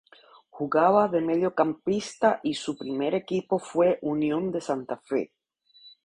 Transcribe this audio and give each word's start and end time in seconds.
Jugaba 0.49 1.07
de 1.07 1.21
mediocampista 1.21 2.39
y 2.41 2.55
su 2.55 2.75
primer 2.75 3.13
equipo 3.13 3.59
fue 3.59 3.99
Unión 4.01 4.51
de 4.51 4.59
Santa 4.59 4.97
Fe. 4.97 5.31